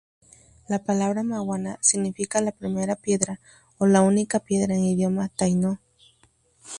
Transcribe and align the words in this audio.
La 0.67 0.83
palabra 0.83 1.21
"maguana" 1.21 1.77
significa 1.79 2.41
‘la 2.41 2.51
primera 2.51 2.95
piedra’ 2.95 3.39
o 3.77 3.85
‘la 3.85 4.01
única 4.01 4.39
piedra’ 4.39 4.73
en 4.73 4.83
idioma 4.85 5.27
taíno. 5.37 5.79